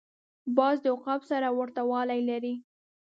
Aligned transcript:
باز 0.57 0.75
د 0.81 0.85
عقاب 0.95 1.21
سره 1.31 1.47
ورته 1.57 1.81
والی 1.91 2.19
لري 2.29 2.53